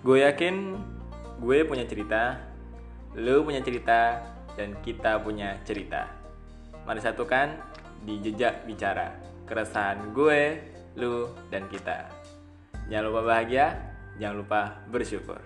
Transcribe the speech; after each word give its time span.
Gue 0.00 0.24
yakin 0.24 0.80
gue 1.44 1.60
punya 1.68 1.84
cerita, 1.84 2.40
lu 3.12 3.44
punya 3.44 3.60
cerita, 3.60 4.24
dan 4.56 4.72
kita 4.80 5.20
punya 5.20 5.60
cerita. 5.68 6.08
Mari 6.88 7.04
satukan 7.04 7.60
di 8.08 8.16
jejak 8.24 8.64
bicara, 8.64 9.12
keresahan 9.44 10.16
gue, 10.16 10.56
lu, 10.96 11.28
dan 11.52 11.68
kita. 11.68 12.08
Jangan 12.88 13.12
lupa 13.12 13.20
bahagia, 13.28 13.76
jangan 14.16 14.40
lupa 14.40 14.80
bersyukur. 14.88 15.36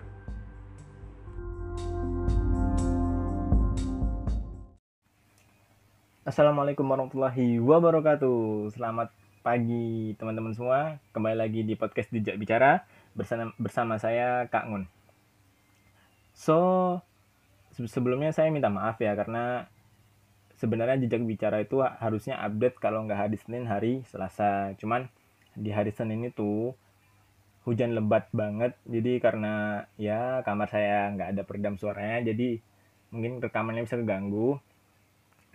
Assalamualaikum 6.23 6.87
warahmatullahi 6.87 7.59
wabarakatuh. 7.59 8.71
Selamat 8.71 9.11
pagi 9.43 10.15
teman-teman 10.15 10.55
semua. 10.55 10.95
Kembali 11.11 11.43
lagi 11.43 11.67
di 11.67 11.75
podcast 11.75 12.07
Jejak 12.07 12.39
Bicara 12.39 12.94
bersama 13.15 13.51
bersama 13.57 13.95
saya 13.97 14.45
Kak 14.51 14.67
Ngun. 14.69 14.83
So 16.35 16.57
sebelumnya 17.75 18.35
saya 18.35 18.51
minta 18.51 18.67
maaf 18.67 18.99
ya 18.99 19.15
karena 19.15 19.67
sebenarnya 20.59 21.01
Jejak 21.07 21.23
Bicara 21.23 21.63
itu 21.63 21.79
harusnya 21.81 22.39
update 22.43 22.79
kalau 22.79 23.07
nggak 23.07 23.19
hari 23.27 23.37
Senin 23.39 23.65
hari 23.65 24.03
Selasa. 24.11 24.75
Cuman 24.77 25.07
di 25.55 25.71
hari 25.71 25.95
Senin 25.95 26.27
itu 26.27 26.75
hujan 27.63 27.95
lebat 27.95 28.29
banget. 28.35 28.75
Jadi 28.83 29.23
karena 29.23 29.87
ya 29.95 30.43
kamar 30.43 30.67
saya 30.69 31.09
nggak 31.15 31.29
ada 31.33 31.41
peredam 31.47 31.79
suaranya 31.79 32.29
jadi 32.35 32.59
mungkin 33.15 33.39
rekamannya 33.39 33.87
bisa 33.87 33.95
keganggu 33.95 34.59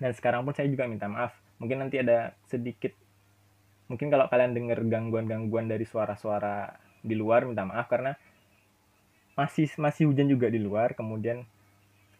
dan 0.01 0.17
sekarang 0.17 0.49
pun 0.49 0.57
saya 0.57 0.73
juga 0.73 0.89
minta 0.89 1.13
maaf 1.13 1.37
mungkin 1.61 1.85
nanti 1.85 2.01
ada 2.01 2.33
sedikit 2.49 2.97
mungkin 3.93 4.09
kalau 4.09 4.33
kalian 4.33 4.57
dengar 4.57 4.81
gangguan-gangguan 4.81 5.69
dari 5.69 5.85
suara-suara 5.85 6.73
di 7.01 7.15
luar 7.17 7.49
minta 7.49 7.65
maaf 7.65 7.89
karena 7.89 8.17
masih 9.39 9.71
masih 9.81 10.09
hujan 10.09 10.29
juga 10.29 10.53
di 10.53 10.61
luar. 10.61 10.93
Kemudian 10.93 11.45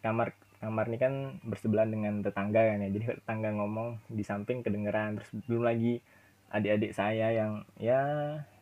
kamar 0.01 0.33
kamar 0.61 0.85
ini 0.89 0.97
kan 1.01 1.13
bersebelahan 1.45 1.91
dengan 1.93 2.13
tetangga 2.21 2.61
kan 2.61 2.81
ya. 2.81 2.89
Jadi 2.89 3.05
tetangga 3.21 3.49
ngomong 3.57 4.01
di 4.09 4.23
samping 4.25 4.65
kedengeran. 4.65 5.21
Terus 5.21 5.29
belum 5.45 5.63
lagi 5.65 6.01
adik-adik 6.51 6.91
saya 6.93 7.31
yang 7.31 7.63
ya 7.77 8.01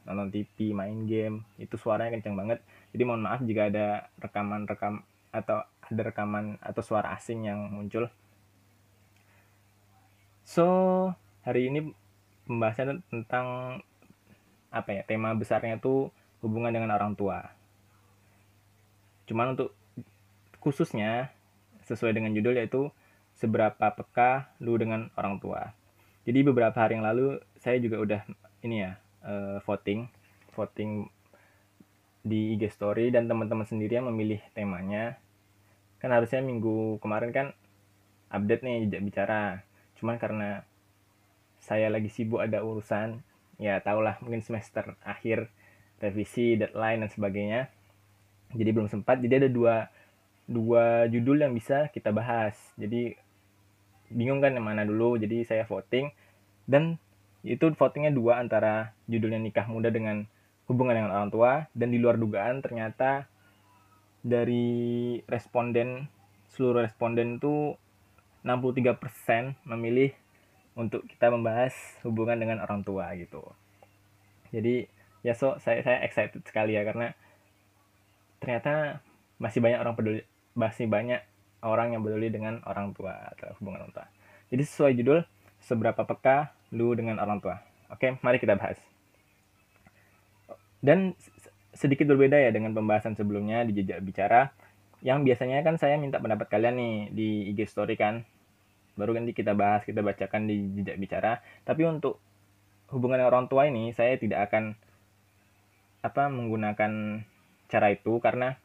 nonton 0.08 0.32
TV 0.32 0.72
main 0.76 1.08
game. 1.08 1.44
Itu 1.60 1.76
suaranya 1.76 2.20
kencang 2.20 2.36
banget. 2.36 2.60
Jadi 2.92 3.04
mohon 3.08 3.24
maaf 3.24 3.40
jika 3.44 3.68
ada 3.72 4.08
rekaman 4.20 4.66
rekam 4.68 5.04
atau 5.30 5.62
ada 5.90 6.02
rekaman 6.06 6.58
atau 6.62 6.82
suara 6.82 7.14
asing 7.14 7.46
yang 7.46 7.70
muncul. 7.70 8.10
So, 10.50 10.66
hari 11.46 11.70
ini 11.70 11.94
pembahasan 12.50 13.06
tentang 13.14 13.80
apa 14.70 14.90
ya? 14.96 15.02
Tema 15.06 15.34
besarnya 15.34 15.78
itu 15.78 16.14
hubungan 16.42 16.72
dengan 16.72 16.96
orang 16.96 17.14
tua. 17.14 17.50
Cuman 19.28 19.54
untuk 19.58 19.76
khususnya 20.64 21.34
sesuai 21.86 22.16
dengan 22.16 22.32
judul 22.34 22.58
yaitu 22.58 22.94
seberapa 23.38 23.92
peka 23.94 24.54
lu 24.62 24.76
dengan 24.78 25.10
orang 25.18 25.42
tua. 25.42 25.74
Jadi 26.28 26.46
beberapa 26.46 26.76
hari 26.76 27.00
yang 27.00 27.06
lalu 27.08 27.42
saya 27.58 27.82
juga 27.82 27.98
udah 27.98 28.22
ini 28.62 28.86
ya 28.86 28.92
uh, 29.24 29.58
voting, 29.64 30.06
voting 30.54 31.08
di 32.20 32.60
IG 32.60 32.70
story 32.76 33.10
dan 33.10 33.32
teman-teman 33.32 33.64
sendiri 33.64 33.98
yang 33.98 34.12
memilih 34.12 34.44
temanya. 34.52 35.18
Kan 36.04 36.12
harusnya 36.12 36.44
minggu 36.44 37.00
kemarin 37.00 37.32
kan 37.32 37.48
update 38.30 38.62
nih 38.62 38.86
bicara 39.02 39.66
cuman 39.98 40.16
karena 40.16 40.64
saya 41.60 41.92
lagi 41.92 42.08
sibuk 42.08 42.40
ada 42.40 42.64
urusan 42.64 43.20
ya 43.60 43.84
tahulah 43.84 44.18
mungkin 44.24 44.40
semester 44.40 44.96
akhir 45.04 45.52
revisi 46.00 46.56
deadline 46.56 47.06
dan 47.06 47.10
sebagainya. 47.12 47.62
Jadi 48.56 48.70
belum 48.72 48.90
sempat. 48.90 49.22
Jadi 49.22 49.46
ada 49.46 49.50
dua 49.52 49.76
dua 50.50 51.06
judul 51.12 51.46
yang 51.46 51.54
bisa 51.54 51.92
kita 51.94 52.10
bahas. 52.10 52.56
Jadi 52.80 53.14
bingung 54.10 54.42
kan 54.42 54.56
yang 54.56 54.66
mana 54.66 54.88
dulu. 54.88 55.20
Jadi 55.20 55.46
saya 55.46 55.68
voting. 55.68 56.10
Dan 56.66 56.98
itu 57.46 57.70
votingnya 57.76 58.10
dua 58.16 58.42
antara 58.42 58.96
judulnya 59.06 59.38
nikah 59.38 59.70
muda 59.70 59.94
dengan 59.94 60.26
hubungan 60.66 60.98
dengan 60.98 61.12
orang 61.14 61.30
tua. 61.30 61.52
Dan 61.76 61.94
di 61.94 62.02
luar 62.02 62.18
dugaan 62.18 62.64
ternyata 62.64 63.30
dari 64.24 65.20
responden 65.30 66.10
seluruh 66.50 66.84
responden 66.84 67.38
itu 67.38 67.78
63% 68.44 69.54
memilih 69.68 70.12
untuk 70.80 71.04
kita 71.12 71.28
membahas 71.28 71.76
hubungan 72.08 72.40
dengan 72.40 72.64
orang 72.64 72.88
tua 72.88 73.12
gitu. 73.20 73.44
Jadi 74.56 74.88
ya 75.20 75.36
so 75.36 75.60
saya 75.60 75.84
saya 75.84 76.00
excited 76.08 76.40
sekali 76.48 76.80
ya 76.80 76.88
karena 76.88 77.12
ternyata 78.40 79.04
masih 79.36 79.60
banyak 79.60 79.80
orang 79.84 79.96
peduli 80.00 80.24
masih 80.56 80.88
banyak 80.88 81.20
orang 81.60 81.92
yang 81.92 82.02
peduli 82.08 82.32
dengan 82.32 82.64
orang 82.64 82.96
tua 82.96 83.36
atau 83.36 83.52
hubungan 83.60 83.84
orang 83.84 83.94
tua. 83.94 84.08
Jadi 84.48 84.64
sesuai 84.64 84.96
judul 84.96 85.20
seberapa 85.60 86.08
peka 86.08 86.56
lu 86.72 86.96
dengan 86.96 87.20
orang 87.20 87.44
tua. 87.44 87.60
Oke, 87.92 88.16
mari 88.24 88.40
kita 88.40 88.56
bahas. 88.56 88.80
Dan 90.80 91.12
sedikit 91.76 92.08
berbeda 92.08 92.40
ya 92.40 92.56
dengan 92.56 92.72
pembahasan 92.72 93.20
sebelumnya 93.20 93.68
di 93.68 93.84
jejak 93.84 94.00
bicara 94.00 94.56
yang 95.04 95.28
biasanya 95.28 95.60
kan 95.64 95.76
saya 95.76 96.00
minta 96.00 96.20
pendapat 96.20 96.48
kalian 96.48 96.76
nih 96.76 96.96
di 97.12 97.30
IG 97.52 97.68
story 97.68 98.00
kan 98.00 98.24
baru 99.00 99.16
nanti 99.16 99.32
kita 99.32 99.56
bahas 99.56 99.88
kita 99.88 100.04
bacakan 100.04 100.52
di 100.52 100.76
jejak 100.76 101.00
bicara. 101.00 101.40
Tapi 101.64 101.88
untuk 101.88 102.20
hubungan 102.92 103.24
dengan 103.24 103.32
orang 103.32 103.46
tua 103.48 103.72
ini 103.72 103.96
saya 103.96 104.20
tidak 104.20 104.52
akan 104.52 104.76
apa 106.04 106.28
menggunakan 106.28 107.24
cara 107.72 107.88
itu 107.96 108.20
karena 108.20 108.60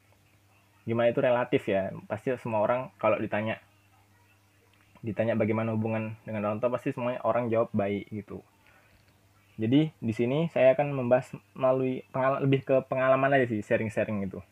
gimana 0.83 1.15
itu 1.15 1.23
relatif 1.23 1.63
ya. 1.71 1.95
Pasti 2.11 2.35
semua 2.43 2.67
orang 2.67 2.91
kalau 2.99 3.23
ditanya 3.23 3.63
ditanya 5.07 5.39
bagaimana 5.39 5.77
hubungan 5.77 6.19
dengan 6.27 6.51
orang 6.51 6.59
tua 6.59 6.75
pasti 6.75 6.91
semuanya 6.91 7.23
orang 7.23 7.47
jawab 7.47 7.71
baik 7.71 8.11
gitu. 8.11 8.43
Jadi 9.55 9.95
di 9.95 10.13
sini 10.13 10.51
saya 10.51 10.75
akan 10.75 10.91
membahas 10.91 11.31
melalui 11.55 12.03
pengalaman 12.11 12.43
lebih 12.43 12.67
ke 12.67 12.77
pengalaman 12.91 13.39
aja 13.39 13.47
sih 13.47 13.63
sharing-sharing 13.63 14.27
gitu 14.27 14.43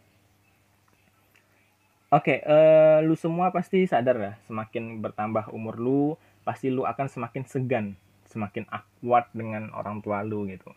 Oke, 2.12 2.44
uh, 2.44 3.00
lu 3.00 3.16
semua 3.16 3.48
pasti 3.48 3.88
sadar 3.88 4.20
ya, 4.20 4.32
semakin 4.44 5.00
bertambah 5.00 5.48
umur 5.48 5.80
lu, 5.80 6.02
pasti 6.44 6.68
lu 6.68 6.84
akan 6.84 7.08
semakin 7.08 7.48
segan, 7.48 7.86
semakin 8.28 8.68
awkward 8.68 9.32
dengan 9.32 9.72
orang 9.72 10.04
tua 10.04 10.20
lu 10.20 10.44
gitu. 10.44 10.68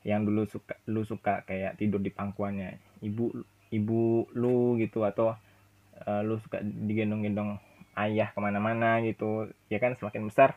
Yang 0.00 0.20
dulu 0.24 0.42
suka 0.48 0.74
lu 0.88 1.04
suka 1.04 1.44
kayak 1.44 1.76
tidur 1.76 2.00
di 2.00 2.08
pangkuannya 2.08 2.80
ibu 3.04 3.36
ibu 3.68 4.32
lu 4.32 4.80
gitu 4.80 5.04
atau 5.04 5.36
uh, 6.08 6.20
lu 6.24 6.40
suka 6.40 6.64
digendong-gendong 6.64 7.60
ayah 8.00 8.32
ke 8.32 8.38
mana-mana 8.40 9.04
gitu, 9.04 9.52
ya 9.68 9.76
kan 9.76 9.92
semakin 10.00 10.24
besar 10.24 10.56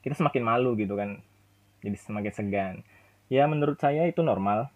kita 0.00 0.16
semakin 0.16 0.40
malu 0.40 0.72
gitu 0.80 0.96
kan, 0.96 1.20
jadi 1.84 2.00
semakin 2.00 2.32
segan. 2.32 2.74
Ya 3.28 3.44
menurut 3.44 3.76
saya 3.76 4.08
itu 4.08 4.24
normal, 4.24 4.72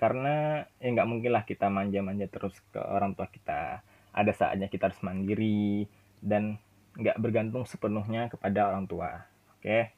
karena 0.00 0.64
ya 0.80 0.88
nggak 0.96 1.08
mungkin 1.12 1.36
lah 1.36 1.44
kita 1.44 1.68
manja-manja 1.68 2.24
terus 2.32 2.56
ke 2.72 2.80
orang 2.80 3.12
tua 3.12 3.28
kita. 3.28 3.84
Ada 4.16 4.32
saatnya 4.32 4.72
kita 4.72 4.88
harus 4.88 5.04
mandiri 5.04 5.84
dan 6.24 6.56
nggak 6.96 7.20
bergantung 7.20 7.68
sepenuhnya 7.68 8.32
kepada 8.32 8.72
orang 8.72 8.88
tua 8.88 9.28
oke? 9.60 9.92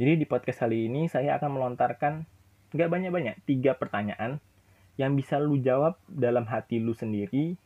Jadi 0.00 0.12
di 0.16 0.24
podcast 0.24 0.64
kali 0.64 0.88
ini 0.88 1.12
saya 1.12 1.36
akan 1.36 1.60
melontarkan 1.60 2.24
nggak 2.72 2.88
banyak-banyak 2.88 3.36
tiga 3.44 3.76
pertanyaan 3.76 4.40
yang 4.96 5.12
bisa 5.12 5.36
lu 5.36 5.60
jawab 5.60 6.00
dalam 6.08 6.48
hati 6.48 6.80
lu 6.80 6.96
sendiri 6.96 7.60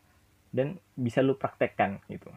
dan 0.51 0.83
bisa 0.99 1.23
lu 1.23 1.39
praktekkan 1.39 2.03
gitu. 2.11 2.35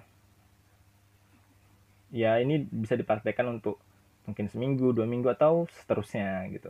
Ya 2.14 2.38
ini 2.38 2.62
bisa 2.70 2.94
dipraktekkan 2.94 3.50
untuk 3.50 3.82
mungkin 4.30 4.46
seminggu 4.54 4.94
dua 4.94 5.10
minggu 5.10 5.34
atau 5.34 5.66
seterusnya 5.74 6.46
gitu 6.54 6.70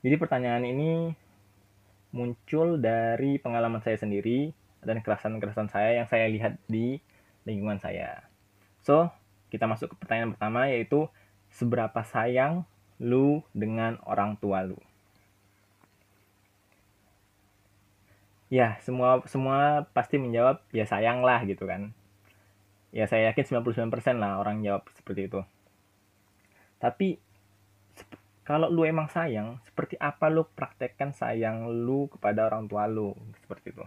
jadi 0.00 0.16
pertanyaan 0.16 0.64
ini 0.64 1.12
muncul 2.10 2.80
dari 2.80 3.38
pengalaman 3.38 3.84
saya 3.84 4.00
sendiri 4.00 4.50
dan 4.80 5.04
kerasan-kerasan 5.04 5.68
saya 5.68 6.00
yang 6.02 6.08
saya 6.08 6.26
lihat 6.26 6.56
di 6.66 6.98
lingkungan 7.44 7.78
saya. 7.78 8.24
So, 8.80 9.12
kita 9.52 9.68
masuk 9.68 9.92
ke 9.92 9.96
pertanyaan 10.00 10.32
pertama 10.32 10.72
yaitu 10.72 11.06
seberapa 11.52 12.00
sayang 12.06 12.64
lu 12.96 13.44
dengan 13.52 14.00
orang 14.08 14.40
tua 14.40 14.64
lu? 14.64 14.78
Ya, 18.50 18.80
semua 18.82 19.22
semua 19.30 19.86
pasti 19.94 20.18
menjawab 20.18 20.64
ya 20.74 20.82
sayang 20.88 21.22
lah 21.22 21.44
gitu 21.46 21.68
kan. 21.68 21.94
Ya 22.90 23.06
saya 23.06 23.30
yakin 23.30 23.62
99% 23.62 24.18
lah 24.18 24.42
orang 24.42 24.66
jawab 24.66 24.88
seperti 24.98 25.30
itu. 25.30 25.40
Tapi 26.82 27.22
kalau 28.44 28.72
lu 28.72 28.82
emang 28.88 29.06
sayang 29.12 29.60
seperti 29.68 30.00
apa 30.00 30.32
lu 30.32 30.42
praktekkan 30.42 31.12
sayang 31.12 31.68
lu 31.68 32.08
kepada 32.10 32.48
orang 32.48 32.66
tua 32.66 32.88
lu? 32.88 33.12
Seperti 33.44 33.70
itu. 33.76 33.84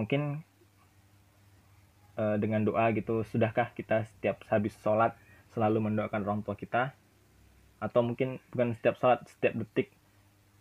Mungkin 0.00 0.42
uh, 2.18 2.36
dengan 2.40 2.64
doa 2.64 2.90
gitu 2.96 3.22
sudahkah 3.28 3.70
kita 3.76 4.08
setiap 4.16 4.42
habis 4.48 4.74
sholat 4.80 5.14
selalu 5.52 5.90
mendoakan 5.90 6.20
orang 6.24 6.40
tua 6.42 6.56
kita? 6.56 6.96
Atau 7.78 8.02
mungkin 8.02 8.42
bukan 8.50 8.74
setiap 8.74 8.98
sholat 8.98 9.22
setiap 9.30 9.54
detik 9.54 9.94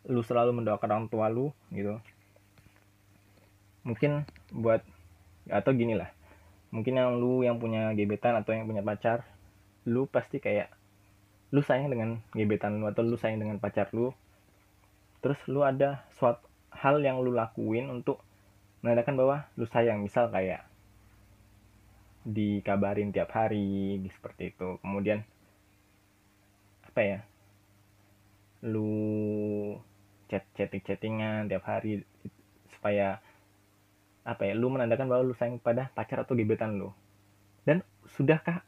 lu 0.08 0.22
selalu 0.22 0.62
mendoakan 0.62 0.90
orang 0.94 1.08
tua 1.10 1.28
lu 1.34 1.50
gitu. 1.74 1.98
Mungkin 3.88 4.28
buat 4.52 4.84
atau 5.48 5.72
gini 5.74 5.96
lah. 5.96 6.12
Mungkin 6.76 7.00
yang 7.00 7.16
lu 7.18 7.42
yang 7.42 7.58
punya 7.58 7.96
gebetan 7.96 8.36
atau 8.36 8.52
yang 8.52 8.68
punya 8.68 8.84
pacar 8.84 9.24
lu 9.88 10.04
pasti 10.06 10.44
kayak 10.44 10.77
lu 11.52 11.64
sayang 11.64 11.88
dengan 11.92 12.20
gebetan 12.36 12.80
lu 12.80 12.86
atau 12.92 13.04
lu 13.04 13.16
sayang 13.16 13.40
dengan 13.40 13.58
pacar 13.62 13.88
lu 13.96 14.12
terus 15.24 15.40
lu 15.48 15.64
ada 15.64 16.04
suatu 16.16 16.48
hal 16.78 17.02
yang 17.02 17.20
lu 17.26 17.34
lakuin 17.34 17.90
untuk 17.90 18.22
menandakan 18.86 19.16
bahwa 19.18 19.38
lu 19.58 19.66
sayang. 19.66 20.06
Misal 20.06 20.30
kayak 20.30 20.66
dikabarin 22.28 23.10
tiap 23.10 23.34
hari 23.34 23.98
seperti 24.14 24.54
itu. 24.54 24.78
Kemudian 24.84 25.26
apa 26.86 27.02
ya 27.04 27.20
lu 28.66 29.78
chat 30.28 30.44
chatting 30.58 30.82
chattingan 30.82 31.46
tiap 31.46 31.62
hari 31.70 32.02
supaya 32.74 33.22
apa 34.26 34.44
ya 34.50 34.54
lu 34.58 34.74
menandakan 34.74 35.08
bahwa 35.08 35.24
lu 35.24 35.36
sayang 35.38 35.58
pada 35.62 35.90
pacar 35.98 36.22
atau 36.22 36.38
gebetan 36.38 36.78
lu. 36.78 36.94
Dan 37.66 37.84
sudahkah 38.16 38.64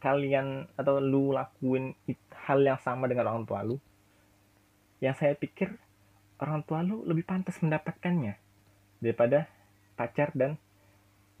kalian 0.00 0.64
atau 0.74 0.98
lu 0.98 1.36
lakuin 1.36 1.92
hal 2.48 2.64
yang 2.64 2.80
sama 2.80 3.04
dengan 3.06 3.28
orang 3.30 3.44
tua 3.44 3.60
lu 3.60 3.76
yang 5.00 5.12
saya 5.16 5.36
pikir 5.36 5.76
orang 6.40 6.64
tua 6.64 6.80
lu 6.80 7.04
lebih 7.04 7.24
pantas 7.24 7.60
mendapatkannya 7.60 8.36
daripada 9.00 9.48
pacar 9.96 10.32
dan 10.36 10.56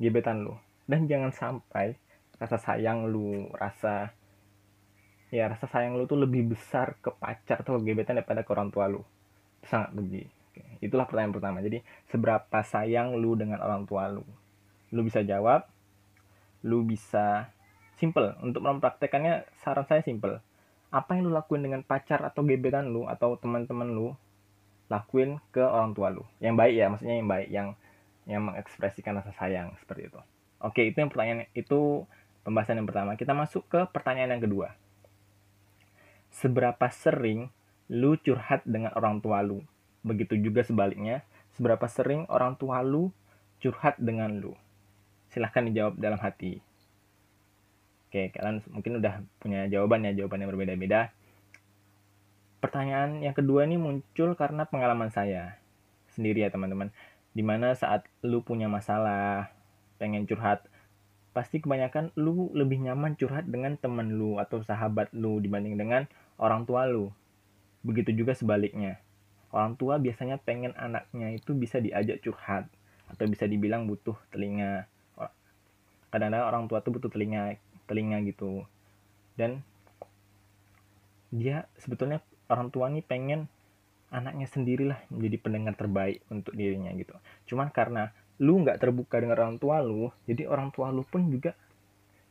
gebetan 0.00 0.44
lu. 0.44 0.56
Dan 0.88 1.08
jangan 1.08 1.32
sampai 1.32 1.96
rasa 2.40 2.56
sayang 2.56 3.08
lu 3.08 3.52
rasa 3.52 4.12
ya 5.28 5.46
rasa 5.46 5.68
sayang 5.68 6.00
lu 6.00 6.08
tuh 6.08 6.18
lebih 6.18 6.56
besar 6.56 6.96
ke 7.04 7.12
pacar 7.16 7.60
atau 7.60 7.76
gebetan 7.80 8.16
daripada 8.16 8.44
ke 8.44 8.50
orang 8.52 8.72
tua 8.72 8.88
lu. 8.88 9.04
Sangat 9.64 9.92
begitu 9.92 10.28
itulah 10.80 11.04
pertanyaan 11.04 11.36
pertama. 11.36 11.58
Jadi 11.60 11.84
seberapa 12.08 12.58
sayang 12.64 13.16
lu 13.16 13.36
dengan 13.36 13.60
orang 13.60 13.84
tua 13.84 14.08
lu? 14.08 14.24
Lu 14.92 15.04
bisa 15.04 15.20
jawab 15.24 15.68
lu 16.60 16.84
bisa 16.84 17.48
simple. 18.00 18.34
Untuk 18.40 18.64
mempraktekannya 18.64 19.44
saran 19.60 19.84
saya 19.84 20.00
simple. 20.00 20.40
Apa 20.90 21.14
yang 21.14 21.28
lu 21.28 21.32
lakuin 21.36 21.62
dengan 21.62 21.84
pacar 21.84 22.24
atau 22.24 22.42
gebetan 22.42 22.90
lu 22.90 23.06
atau 23.06 23.36
teman-teman 23.38 23.86
lu 23.92 24.08
lakuin 24.90 25.38
ke 25.54 25.62
orang 25.62 25.94
tua 25.94 26.10
lu. 26.10 26.26
Yang 26.42 26.54
baik 26.58 26.74
ya 26.74 26.86
maksudnya 26.90 27.16
yang 27.20 27.28
baik 27.30 27.48
yang 27.52 27.68
yang 28.26 28.42
mengekspresikan 28.42 29.14
rasa 29.14 29.30
sayang 29.38 29.76
seperti 29.78 30.10
itu. 30.10 30.18
Oke 30.60 30.82
itu 30.88 30.98
yang 30.98 31.08
pertanyaan 31.12 31.46
itu 31.54 32.04
pembahasan 32.42 32.82
yang 32.82 32.88
pertama. 32.90 33.14
Kita 33.14 33.32
masuk 33.36 33.68
ke 33.70 33.80
pertanyaan 33.94 34.36
yang 34.36 34.42
kedua. 34.42 34.74
Seberapa 36.34 36.90
sering 36.90 37.54
lu 37.90 38.18
curhat 38.18 38.66
dengan 38.66 38.90
orang 38.98 39.22
tua 39.22 39.42
lu? 39.46 39.62
Begitu 40.02 40.38
juga 40.40 40.64
sebaliknya, 40.64 41.26
seberapa 41.54 41.84
sering 41.86 42.24
orang 42.30 42.56
tua 42.56 42.82
lu 42.82 43.14
curhat 43.60 43.98
dengan 44.00 44.32
lu. 44.40 44.56
Silahkan 45.30 45.66
dijawab 45.70 45.94
dalam 45.98 46.18
hati. 46.18 46.58
Oke, 48.10 48.34
kalian 48.34 48.58
mungkin 48.74 48.98
udah 48.98 49.22
punya 49.38 49.70
jawaban 49.70 50.02
ya, 50.02 50.10
jawaban 50.18 50.42
yang 50.42 50.50
berbeda-beda. 50.50 51.14
Pertanyaan 52.58 53.22
yang 53.22 53.38
kedua 53.38 53.62
ini 53.70 53.78
muncul 53.78 54.34
karena 54.34 54.66
pengalaman 54.66 55.14
saya 55.14 55.62
sendiri 56.10 56.42
ya 56.42 56.50
teman-teman. 56.50 56.90
Di 57.30 57.46
mana 57.46 57.70
saat 57.78 58.02
lu 58.26 58.42
punya 58.42 58.66
masalah, 58.66 59.54
pengen 60.02 60.26
curhat, 60.26 60.66
pasti 61.30 61.62
kebanyakan 61.62 62.10
lu 62.18 62.50
lebih 62.50 62.82
nyaman 62.82 63.14
curhat 63.14 63.46
dengan 63.46 63.78
temen 63.78 64.18
lu 64.18 64.42
atau 64.42 64.58
sahabat 64.58 65.14
lu 65.14 65.38
dibanding 65.38 65.78
dengan 65.78 66.10
orang 66.34 66.66
tua 66.66 66.90
lu. 66.90 67.14
Begitu 67.86 68.10
juga 68.10 68.34
sebaliknya 68.34 68.98
orang 69.50 69.74
tua 69.74 69.98
biasanya 69.98 70.38
pengen 70.38 70.74
anaknya 70.78 71.34
itu 71.34 71.54
bisa 71.54 71.82
diajak 71.82 72.22
curhat 72.22 72.70
atau 73.10 73.24
bisa 73.26 73.50
dibilang 73.50 73.86
butuh 73.90 74.14
telinga 74.30 74.86
kadang-kadang 76.10 76.42
orang 76.42 76.64
tua 76.66 76.82
tuh 76.82 76.90
butuh 76.94 77.10
telinga 77.10 77.54
telinga 77.90 78.22
gitu. 78.22 78.62
Dan 79.34 79.66
dia 81.34 81.66
sebetulnya 81.82 82.22
orang 82.46 82.70
tua 82.70 82.86
nih 82.86 83.02
pengen 83.02 83.50
anaknya 84.10 84.46
sendirilah 84.50 84.98
menjadi 85.10 85.36
pendengar 85.38 85.74
terbaik 85.78 86.22
untuk 86.30 86.54
dirinya 86.54 86.90
gitu. 86.94 87.14
Cuman 87.50 87.70
karena 87.70 88.10
lu 88.42 88.62
nggak 88.62 88.78
terbuka 88.82 89.20
dengan 89.22 89.36
orang 89.36 89.56
tua 89.60 89.84
lu 89.84 90.08
jadi 90.24 90.48
orang 90.48 90.72
tua 90.72 90.88
lu 90.88 91.04
pun 91.04 91.28
juga 91.28 91.52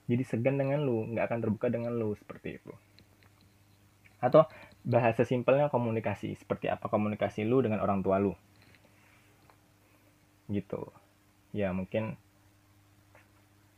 jadi 0.10 0.26
segan 0.26 0.58
dengan 0.58 0.82
lu 0.82 1.06
nggak 1.14 1.30
akan 1.30 1.40
terbuka 1.40 1.70
dengan 1.72 1.96
lu 1.96 2.18
seperti 2.18 2.60
itu. 2.60 2.74
Atau 4.20 4.44
bahasa 4.84 5.24
simpelnya 5.24 5.72
komunikasi 5.72 6.36
seperti 6.36 6.68
apa 6.68 6.92
komunikasi 6.92 7.48
lu 7.48 7.64
dengan 7.64 7.80
orang 7.80 8.04
tua 8.04 8.20
lu. 8.20 8.36
Gitu. 10.52 10.82
Ya 11.56 11.72
mungkin 11.72 12.20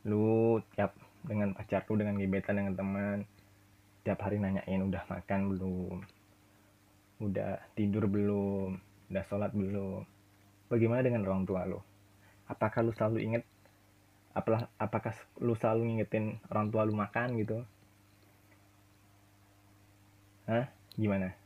lu 0.02 0.64
tiap 0.74 0.98
dengan 1.22 1.54
pacar 1.54 1.86
lu 1.86 2.02
dengan 2.02 2.18
gebetan 2.18 2.58
dengan 2.58 2.74
teman. 2.78 3.20
Tiap 4.02 4.18
hari 4.26 4.42
nanyain 4.42 4.82
udah 4.82 5.04
makan 5.06 5.40
belum? 5.54 5.98
Udah 7.22 7.62
tidur 7.78 8.10
belum? 8.10 8.82
Udah 9.14 9.24
sholat 9.30 9.54
belum? 9.54 10.02
Bagaimana 10.72 11.06
dengan 11.06 11.22
orang 11.30 11.46
tua 11.46 11.70
lu? 11.70 11.78
Apakah 12.50 12.82
lu 12.82 12.92
selalu 12.92 13.18
inget 13.22 13.44
apalah 14.32 14.72
apakah 14.80 15.12
lu 15.44 15.54
selalu 15.54 15.92
ngingetin 15.92 16.40
orang 16.50 16.68
tua 16.74 16.82
lu 16.88 16.96
makan 16.98 17.38
gitu? 17.38 17.62
Hah? 20.50 20.66
gimana? 20.98 21.38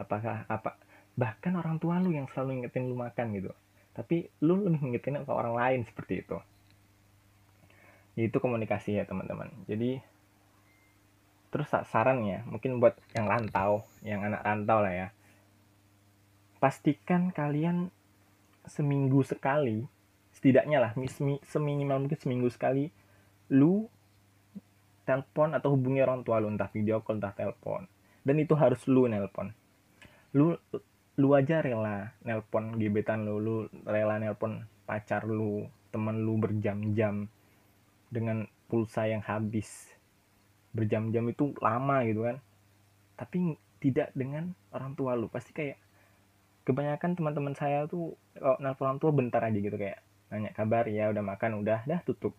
Apakah 0.00 0.48
apa 0.48 0.80
bahkan 1.14 1.52
orang 1.60 1.76
tua 1.76 2.00
lu 2.00 2.16
yang 2.16 2.24
selalu 2.32 2.64
ngingetin 2.64 2.88
lu 2.88 2.96
makan 2.96 3.36
gitu. 3.36 3.52
Tapi 3.92 4.32
lu 4.40 4.64
lebih 4.64 4.80
ngingetin 4.80 5.20
ke 5.20 5.32
orang 5.34 5.52
lain 5.52 5.80
seperti 5.84 6.24
itu 6.24 6.40
itu 8.28 8.36
komunikasi 8.42 9.00
ya 9.00 9.04
teman-teman. 9.08 9.48
Jadi 9.64 10.02
terus 11.50 11.66
sarannya 11.70 12.46
mungkin 12.46 12.78
buat 12.78 12.94
yang 13.16 13.26
rantau 13.26 13.82
yang 14.04 14.26
anak 14.26 14.42
rantau 14.44 14.82
lah 14.82 14.92
ya. 14.92 15.08
Pastikan 16.60 17.32
kalian 17.32 17.88
seminggu 18.68 19.24
sekali 19.24 19.88
setidaknya 20.36 20.78
lah 20.78 20.90
seminimal 21.48 22.04
mungkin 22.04 22.20
seminggu 22.20 22.48
sekali 22.52 22.92
lu 23.50 23.88
telepon 25.08 25.58
atau 25.58 25.74
hubungi 25.74 26.04
orang 26.04 26.22
tua 26.22 26.38
lu 26.38 26.52
entah 26.52 26.70
video 26.70 27.02
call 27.02 27.18
entah 27.18 27.34
telepon. 27.34 27.88
Dan 28.20 28.36
itu 28.36 28.52
harus 28.54 28.84
lu 28.86 29.08
nelpon. 29.08 29.50
Lu 30.36 30.54
lu 31.18 31.28
aja 31.34 31.60
rela 31.60 32.14
nelpon 32.24 32.78
gebetan 32.78 33.26
lu 33.26 33.42
lu 33.42 33.56
rela 33.84 34.16
nelpon 34.16 34.64
pacar 34.86 35.26
lu 35.26 35.66
temen 35.90 36.22
lu 36.22 36.38
berjam-jam 36.38 37.26
dengan 38.10 38.44
pulsa 38.66 39.06
yang 39.06 39.22
habis 39.22 39.90
berjam-jam 40.74 41.26
itu 41.30 41.54
lama 41.62 42.02
gitu 42.06 42.26
kan. 42.26 42.36
Tapi 43.16 43.56
tidak 43.80 44.12
dengan 44.12 44.52
orang 44.74 44.92
tua 44.94 45.16
lu. 45.16 45.26
Pasti 45.32 45.54
kayak 45.56 45.78
kebanyakan 46.68 47.16
teman-teman 47.16 47.54
saya 47.56 47.88
tuh 47.88 48.14
kalau 48.36 48.60
nelpon 48.60 48.86
orang 48.86 49.00
tua 49.00 49.10
bentar 49.10 49.40
aja 49.42 49.56
gitu 49.56 49.74
kayak 49.74 49.98
nanya 50.30 50.54
kabar 50.54 50.86
ya 50.86 51.10
udah 51.10 51.24
makan 51.24 51.64
udah 51.64 51.82
dah 51.88 52.00
tutup. 52.06 52.36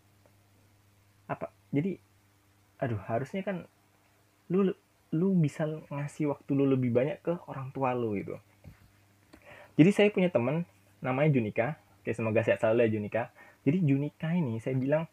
Apa? 1.28 1.52
Jadi 1.74 1.98
aduh 2.82 3.02
harusnya 3.10 3.46
kan 3.46 3.68
lu 4.50 4.74
lu 5.12 5.28
bisa 5.36 5.68
ngasih 5.92 6.32
waktu 6.32 6.52
lu 6.56 6.66
lebih 6.72 6.92
banyak 6.96 7.20
ke 7.20 7.34
orang 7.52 7.74
tua 7.76 7.92
lu 7.92 8.16
gitu. 8.16 8.40
Jadi 9.76 9.92
saya 9.92 10.08
punya 10.14 10.32
temen 10.32 10.64
namanya 11.04 11.32
Junika. 11.36 11.76
Oke 12.02 12.16
semoga 12.16 12.46
sehat 12.46 12.64
selalu 12.64 12.88
ya 12.88 12.90
Junika. 12.96 13.24
Jadi 13.68 13.78
Junika 13.84 14.32
ini 14.32 14.58
saya 14.64 14.78
bilang 14.78 15.06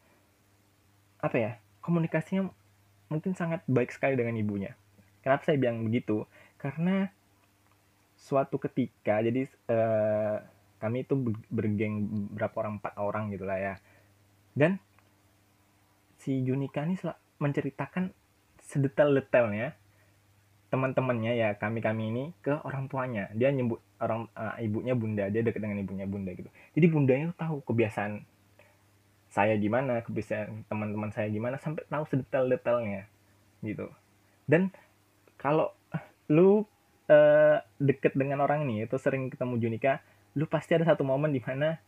apa 1.18 1.36
ya 1.36 1.52
komunikasinya 1.82 2.46
mungkin 3.08 3.32
sangat 3.32 3.64
baik 3.64 3.90
sekali 3.90 4.14
dengan 4.14 4.36
ibunya. 4.36 4.76
Kenapa 5.24 5.48
saya 5.48 5.56
bilang 5.56 5.82
begitu? 5.82 6.28
Karena 6.60 7.08
suatu 8.18 8.60
ketika 8.60 9.22
jadi 9.24 9.48
eh, 9.48 10.36
kami 10.78 11.02
itu 11.06 11.14
bergeng 11.50 12.06
berapa 12.34 12.54
orang 12.62 12.78
empat 12.78 12.94
orang 13.00 13.24
gitulah 13.34 13.58
ya. 13.58 13.74
Dan 14.54 14.78
si 16.18 16.42
Junika 16.42 16.82
ini 16.86 16.98
menceritakan 17.38 18.10
sedetail-detailnya 18.68 19.74
teman-temannya 20.68 21.32
ya 21.40 21.56
kami 21.56 21.80
kami 21.80 22.12
ini 22.12 22.24
ke 22.44 22.52
orang 22.62 22.86
tuanya. 22.92 23.32
Dia 23.32 23.48
nyebut 23.48 23.80
orang 23.98 24.28
uh, 24.36 24.54
ibunya 24.60 24.92
bunda 24.92 25.26
dia 25.32 25.40
dekat 25.40 25.64
dengan 25.64 25.80
ibunya 25.80 26.04
bunda 26.04 26.30
gitu. 26.36 26.50
Jadi 26.76 26.86
bundanya 26.92 27.26
tahu 27.34 27.64
kebiasaan 27.64 28.22
saya 29.38 29.54
gimana 29.54 30.02
kebiasaan 30.02 30.66
teman-teman 30.66 31.14
saya 31.14 31.30
gimana 31.30 31.62
sampai 31.62 31.86
tahu 31.86 32.02
sedetail-detailnya 32.10 33.06
gitu. 33.62 33.86
Dan 34.50 34.74
kalau 35.38 35.70
lu 36.26 36.66
uh, 37.06 37.62
deket 37.78 38.18
dengan 38.18 38.42
orang 38.42 38.66
ini 38.66 38.82
itu 38.82 38.98
sering 38.98 39.30
ketemu 39.30 39.62
Junika 39.62 40.02
lu 40.34 40.50
pasti 40.50 40.74
ada 40.74 40.90
satu 40.90 41.06
momen 41.06 41.30
di 41.30 41.38
mana 41.38 41.78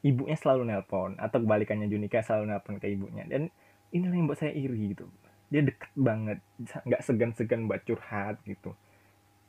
ibunya 0.00 0.32
selalu 0.32 0.72
nelpon 0.72 1.20
atau 1.20 1.44
kebalikannya 1.44 1.92
Junika 1.92 2.24
selalu 2.24 2.56
nelpon 2.56 2.80
ke 2.80 2.88
ibunya. 2.88 3.28
Dan 3.28 3.52
ini 3.92 4.08
yang 4.08 4.24
buat 4.24 4.40
saya 4.40 4.56
iri 4.56 4.96
gitu. 4.96 5.04
Dia 5.52 5.60
deket 5.68 5.92
banget 5.92 6.40
nggak 6.88 7.04
segan-segan 7.04 7.68
buat 7.68 7.84
curhat 7.84 8.40
gitu. 8.48 8.72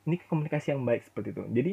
Ini 0.03 0.20
komunikasi 0.27 0.75
yang 0.75 0.84
baik 0.84 1.08
seperti 1.08 1.32
itu. 1.32 1.44
Jadi 1.56 1.72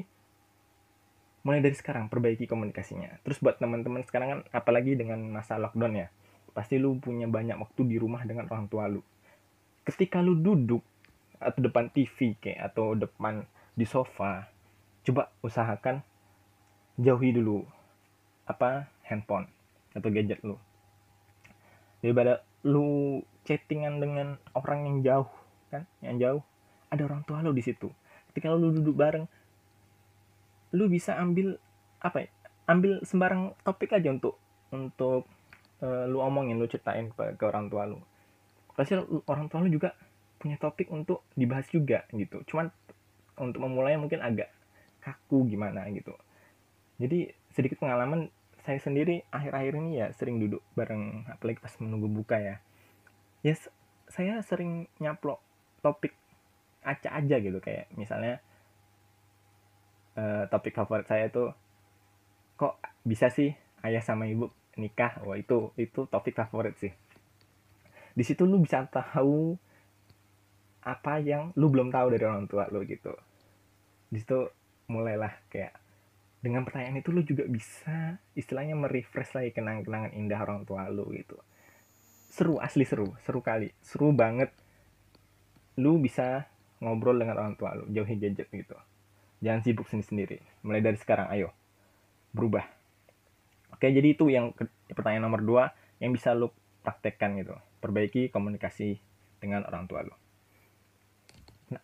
mulai 1.40 1.64
dari 1.64 1.72
sekarang 1.72 2.12
perbaiki 2.12 2.44
komunikasinya. 2.44 3.20
Terus 3.24 3.40
buat 3.40 3.56
teman-teman 3.56 4.04
sekarang 4.04 4.28
kan 4.28 4.40
apalagi 4.52 4.96
dengan 4.96 5.20
masa 5.28 5.56
lockdown 5.56 5.94
ya 5.96 6.08
pasti 6.50 6.76
lu 6.76 6.98
punya 6.98 7.30
banyak 7.30 7.56
waktu 7.56 7.86
di 7.86 7.96
rumah 7.96 8.26
dengan 8.26 8.50
orang 8.50 8.66
tua 8.66 8.90
lu. 8.90 9.00
Ketika 9.86 10.20
lu 10.20 10.36
duduk 10.36 10.82
atau 11.40 11.60
depan 11.62 11.88
TV 11.88 12.36
kayak 12.36 12.74
atau 12.74 12.92
depan 12.92 13.48
di 13.72 13.88
sofa 13.88 14.50
coba 15.06 15.32
usahakan 15.40 16.04
jauhi 17.00 17.32
dulu 17.32 17.64
apa 18.44 18.90
handphone 19.08 19.48
atau 19.96 20.10
gadget 20.12 20.42
lu. 20.44 20.60
Daripada 22.04 22.44
lu 22.66 23.20
chattingan 23.48 24.04
dengan 24.04 24.36
orang 24.52 24.84
yang 24.84 24.96
jauh 25.00 25.30
kan 25.72 25.88
yang 26.04 26.20
jauh 26.20 26.42
ada 26.92 27.02
orang 27.06 27.24
tua 27.24 27.40
lu 27.40 27.56
di 27.56 27.64
situ. 27.64 27.88
Ketika 28.30 28.52
lu 28.52 28.74
duduk 28.74 28.94
bareng 28.94 29.24
lu 30.74 30.86
bisa 30.86 31.18
ambil 31.18 31.58
apa 32.00 32.26
ya 32.26 32.28
ambil 32.70 33.02
sembarang 33.02 33.58
topik 33.66 33.90
aja 33.96 34.14
untuk 34.14 34.38
untuk 34.70 35.26
uh, 35.82 36.06
lu 36.06 36.22
omongin 36.22 36.56
lu 36.56 36.70
ceritain 36.70 37.10
ke, 37.10 37.34
ke 37.34 37.44
orang 37.44 37.66
tua 37.66 37.90
lu. 37.90 37.98
Pasti 38.78 38.94
orang 39.26 39.50
tua 39.50 39.66
lu 39.66 39.70
juga 39.70 39.92
punya 40.40 40.56
topik 40.56 40.88
untuk 40.94 41.26
dibahas 41.34 41.66
juga 41.68 42.06
gitu. 42.14 42.40
Cuman 42.46 42.70
untuk 43.42 43.60
memulai 43.60 43.98
mungkin 43.98 44.22
agak 44.22 44.48
kaku 45.02 45.50
gimana 45.50 45.88
gitu. 45.90 46.14
Jadi 47.00 47.32
sedikit 47.50 47.80
pengalaman 47.82 48.30
saya 48.60 48.78
sendiri 48.78 49.24
akhir-akhir 49.32 49.72
ini 49.80 49.90
ya 50.04 50.06
sering 50.14 50.36
duduk 50.38 50.60
bareng 50.76 51.26
apalagi 51.26 51.58
pas 51.58 51.74
menunggu 51.82 52.08
buka 52.08 52.36
ya. 52.38 52.56
Ya 53.40 53.56
yes, 53.56 53.72
saya 54.06 54.44
sering 54.44 54.86
nyaplok 55.00 55.40
topik 55.80 56.12
acak 56.84 57.12
aja 57.12 57.36
gitu 57.40 57.58
kayak 57.60 57.88
misalnya 57.96 58.40
uh, 60.20 60.44
topik 60.52 60.76
favorit 60.76 61.08
saya 61.08 61.32
itu 61.32 61.48
kok 62.60 62.76
bisa 63.08 63.32
sih 63.32 63.56
ayah 63.80 64.04
sama 64.04 64.28
ibu 64.28 64.52
nikah? 64.76 65.24
Wah 65.24 65.40
itu 65.40 65.72
itu 65.80 66.04
topik 66.04 66.36
favorit 66.36 66.76
sih. 66.76 66.92
Di 68.12 68.24
situ 68.26 68.44
lu 68.44 68.60
bisa 68.60 68.84
tahu 68.84 69.56
apa 70.84 71.20
yang 71.20 71.56
lu 71.56 71.72
belum 71.72 71.88
tahu 71.88 72.12
dari 72.12 72.24
orang 72.28 72.44
tua 72.44 72.68
lu 72.68 72.84
gitu. 72.84 73.16
Di 74.12 74.20
situ 74.20 74.52
mulailah 74.92 75.32
kayak 75.48 75.72
dengan 76.40 76.64
pertanyaan 76.64 77.00
itu 77.00 77.12
lu 77.12 77.24
juga 77.24 77.44
bisa 77.48 78.20
istilahnya 78.36 78.76
merefresh 78.76 79.36
lagi 79.36 79.52
kenang-kenangan 79.56 80.12
indah 80.12 80.40
orang 80.40 80.68
tua 80.68 80.88
lu 80.92 81.08
gitu. 81.16 81.40
Seru 82.28 82.60
asli 82.60 82.84
seru 82.84 83.16
seru 83.24 83.40
kali. 83.40 83.72
Seru 83.80 84.12
banget 84.12 84.52
lu 85.80 85.96
bisa 85.96 86.44
ngobrol 86.80 87.16
dengan 87.16 87.40
orang 87.40 87.54
tua 87.56 87.76
lu 87.76 87.88
jauhi 87.88 88.16
gadget 88.20 88.48
gitu 88.52 88.76
jangan 89.40 89.60
sibuk 89.64 89.88
sendiri-sendiri. 89.88 90.38
Mulai 90.62 90.80
dari 90.84 90.96
sekarang 91.00 91.28
ayo. 91.32 91.50
Berubah. 92.32 92.64
Oke 93.74 93.88
jadi 93.88 94.12
itu 94.12 94.28
yang 94.28 94.52
pertanyaan 94.92 95.24
nomor 95.24 95.40
dua 95.40 95.64
yang 95.98 96.12
bisa 96.12 96.36
lu 96.36 96.52
praktekkan 96.84 97.36
gitu. 97.40 97.56
Perbaiki 97.80 98.28
komunikasi 98.28 99.00
dengan 99.40 99.64
orang 99.64 99.88
tua 99.88 100.04
lu. 100.04 100.14
Nah, 101.72 101.82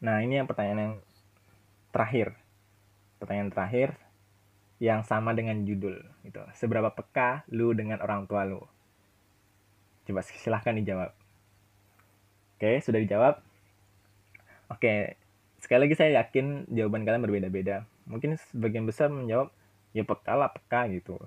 nah 0.00 0.16
ini 0.24 0.40
yang 0.40 0.48
pertanyaan 0.48 0.80
yang 0.80 0.94
terakhir. 1.92 2.32
Pertanyaan 3.20 3.52
terakhir 3.52 3.88
yang 4.78 5.02
sama 5.04 5.34
dengan 5.36 5.62
judul 5.66 6.00
gitu. 6.24 6.40
Seberapa 6.56 6.88
peka 6.94 7.44
lu 7.52 7.76
dengan 7.76 8.00
orang 8.00 8.24
tua 8.24 8.48
lu? 8.48 8.62
Coba 10.08 10.24
silahkan 10.24 10.72
dijawab. 10.72 11.12
Oke 12.56 12.80
sudah 12.80 13.00
dijawab? 13.04 13.44
Oke 14.72 15.20
sekali 15.58 15.86
lagi 15.86 15.94
saya 15.98 16.22
yakin 16.22 16.70
jawaban 16.70 17.02
kalian 17.02 17.22
berbeda-beda. 17.26 17.86
Mungkin 18.06 18.38
sebagian 18.50 18.86
besar 18.86 19.10
menjawab 19.10 19.50
ya 19.92 20.06
peka 20.06 20.34
lah 20.38 20.50
peka 20.54 20.86
gitu. 20.94 21.18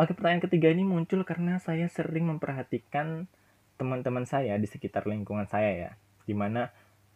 Oke 0.00 0.12
pertanyaan 0.18 0.42
ketiga 0.42 0.72
ini 0.72 0.82
muncul 0.82 1.22
karena 1.22 1.62
saya 1.62 1.86
sering 1.86 2.26
memperhatikan 2.26 3.30
teman-teman 3.78 4.26
saya 4.26 4.58
di 4.58 4.66
sekitar 4.66 5.06
lingkungan 5.06 5.46
saya 5.46 5.70
ya 5.74 5.90
di 6.26 6.34
mana 6.34 6.70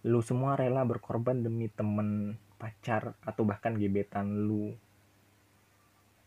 lu 0.07 0.23
semua 0.23 0.55
rela 0.55 0.87
berkorban 0.87 1.43
demi 1.43 1.67
temen 1.67 2.39
pacar 2.57 3.19
atau 3.27 3.43
bahkan 3.43 3.75
gebetan 3.75 4.47
lu. 4.47 4.71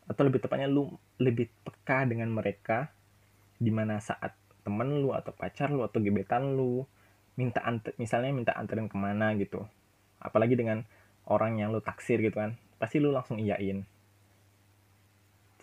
Atau 0.10 0.28
lebih 0.28 0.44
tepatnya 0.44 0.68
lu 0.68 0.92
lebih 1.22 1.48
peka 1.64 2.04
dengan 2.04 2.34
mereka 2.34 2.92
di 3.56 3.72
mana 3.72 4.04
saat 4.04 4.36
temen 4.68 5.00
lu 5.00 5.16
atau 5.16 5.32
pacar 5.32 5.72
lu 5.72 5.88
atau 5.88 6.04
gebetan 6.04 6.60
lu 6.60 6.84
minta 7.40 7.64
anter, 7.64 7.96
misalnya 7.96 8.36
minta 8.36 8.52
anterin 8.52 8.92
ke 8.92 9.00
mana 9.00 9.32
gitu. 9.40 9.64
Apalagi 10.20 10.60
dengan 10.60 10.84
orang 11.24 11.56
yang 11.56 11.72
lu 11.72 11.80
taksir 11.80 12.20
gitu 12.20 12.36
kan. 12.36 12.60
Pasti 12.76 13.00
lu 13.00 13.16
langsung 13.16 13.40
iyain. 13.40 13.88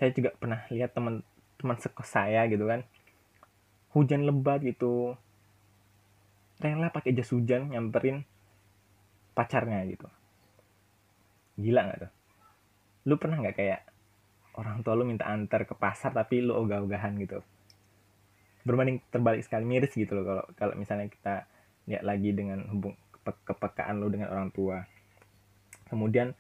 Saya 0.01 0.09
juga 0.17 0.33
pernah 0.33 0.65
lihat 0.73 0.97
teman 0.97 1.21
teman 1.61 1.77
sekos 1.77 2.09
saya 2.09 2.49
gitu 2.49 2.65
kan. 2.65 2.81
Hujan 3.93 4.25
lebat 4.25 4.65
gitu. 4.65 5.21
Rela 6.57 6.89
pakai 6.89 7.13
jas 7.13 7.29
hujan 7.37 7.69
nyamperin 7.69 8.25
pacarnya 9.37 9.85
gitu. 9.85 10.09
Gila 11.61 11.93
nggak 11.93 11.99
tuh? 12.09 12.13
Lu 13.05 13.21
pernah 13.21 13.45
nggak 13.45 13.57
kayak 13.61 13.81
orang 14.57 14.81
tua 14.81 14.97
lu 14.97 15.05
minta 15.05 15.29
antar 15.29 15.69
ke 15.69 15.77
pasar 15.77 16.17
tapi 16.17 16.41
lu 16.41 16.57
ogah-ogahan 16.57 17.13
gitu? 17.21 17.45
Berbanding 18.65 19.05
terbalik 19.13 19.45
sekali 19.45 19.69
miris 19.69 19.93
gitu 19.93 20.17
loh 20.17 20.25
kalau 20.25 20.45
kalau 20.57 20.75
misalnya 20.81 21.13
kita 21.13 21.45
lihat 21.87 22.03
lagi 22.03 22.35
dengan 22.35 22.67
hubung 22.71 22.95
kepekaan 23.23 23.99
lu 23.99 24.11
dengan 24.11 24.31
orang 24.31 24.51
tua. 24.55 24.87
Kemudian 25.91 26.35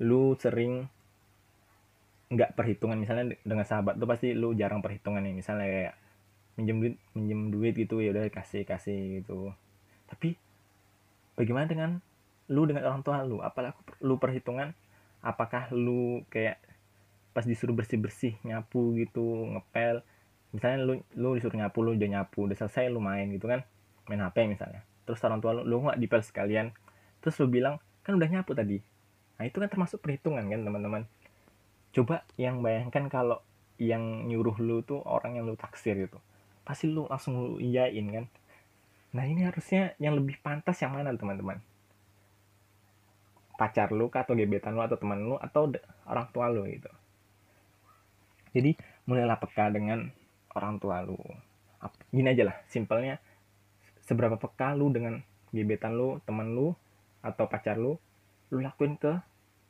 lu 0.00 0.36
sering 0.36 0.88
nggak 2.32 2.56
perhitungan. 2.56 2.96
Misalnya 2.96 3.36
dengan 3.44 3.66
sahabat 3.66 4.00
tuh 4.00 4.08
pasti 4.08 4.32
lu 4.32 4.56
jarang 4.56 4.80
perhitungan 4.80 5.20
nih. 5.24 5.34
Misalnya 5.36 5.66
kayak 5.68 5.94
minjem 6.56 6.76
duit 6.80 6.94
minjem 7.16 7.40
duit 7.52 7.74
gitu 7.76 8.00
ya 8.00 8.12
udah 8.12 8.28
kasih 8.32 8.64
kasih 8.64 9.20
gitu. 9.20 9.52
Tapi 10.08 10.36
bagaimana 11.36 11.66
dengan 11.68 11.90
lu 12.48 12.64
dengan 12.64 12.88
orang 12.88 13.02
tua 13.04 13.24
lu? 13.24 13.40
Apalagi 13.44 13.76
lu 14.04 14.16
perhitungan? 14.16 14.72
Apakah 15.20 15.68
lu 15.72 16.24
kayak 16.32 16.60
pas 17.30 17.44
disuruh 17.44 17.76
bersih 17.76 18.00
bersih 18.00 18.34
nyapu 18.44 18.96
gitu 18.96 19.48
ngepel? 19.56 20.00
Misalnya 20.52 20.78
lu 20.84 20.94
lu 21.16 21.36
disuruh 21.36 21.56
nyapu 21.56 21.84
lu 21.84 21.96
udah 21.96 22.10
nyapu 22.20 22.48
udah 22.48 22.56
selesai 22.56 22.88
lu 22.88 23.00
main 23.00 23.28
gitu 23.32 23.48
kan? 23.48 23.64
Main 24.08 24.24
hp 24.26 24.36
misalnya 24.50 24.82
terus 25.10 25.26
orang 25.26 25.42
tua 25.42 25.58
lu 25.66 25.82
nggak 25.82 25.98
dipel 25.98 26.22
sekalian? 26.22 26.70
Terus 27.18 27.34
lu 27.42 27.50
bilang 27.50 27.82
kan 28.06 28.14
udah 28.14 28.30
nyapu 28.30 28.54
tadi. 28.54 28.78
Nah 29.36 29.44
itu 29.44 29.58
kan 29.58 29.66
termasuk 29.66 29.98
perhitungan 29.98 30.46
kan 30.46 30.62
teman-teman. 30.62 31.02
Coba 31.90 32.22
yang 32.38 32.62
bayangkan 32.62 33.10
kalau 33.10 33.42
yang 33.82 34.30
nyuruh 34.30 34.54
lu 34.62 34.86
tuh 34.86 35.02
orang 35.02 35.40
yang 35.40 35.50
lu 35.50 35.58
taksir 35.58 35.98
gitu. 35.98 36.22
Pasti 36.62 36.86
lu 36.86 37.10
langsung 37.10 37.34
lu 37.34 37.50
iyain 37.58 38.06
kan. 38.14 38.24
Nah 39.10 39.26
ini 39.26 39.42
harusnya 39.42 39.98
yang 39.98 40.14
lebih 40.14 40.38
pantas 40.38 40.78
yang 40.78 40.94
mana 40.94 41.10
teman-teman? 41.18 41.58
Pacar 43.58 43.90
lu 43.90 44.06
atau 44.06 44.38
gebetan 44.38 44.78
lu 44.78 44.80
atau 44.86 44.96
teman 44.96 45.18
lu 45.18 45.34
atau 45.40 45.66
orang 46.06 46.26
tua 46.30 46.46
lu 46.46 46.64
gitu. 46.70 46.88
Jadi 48.54 48.78
mulailah 49.08 49.40
peka 49.40 49.72
dengan 49.74 50.08
orang 50.54 50.78
tua 50.78 51.02
lu. 51.02 51.18
Gini 52.12 52.28
aja 52.30 52.52
lah 52.52 52.56
simpelnya 52.68 53.18
seberapa 54.10 54.34
peka 54.34 54.74
lu 54.74 54.90
dengan 54.90 55.22
gebetan 55.54 55.94
lu 55.94 56.18
teman 56.26 56.50
lu 56.50 56.74
atau 57.22 57.46
pacar 57.46 57.78
lu 57.78 57.94
lu 58.50 58.58
lakuin 58.58 58.98
ke 58.98 59.22